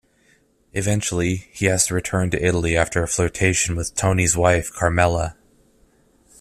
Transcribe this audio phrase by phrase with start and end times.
[0.73, 5.37] Eventually, he has to return to Italy after a flirtation with Tony's wife Carmela.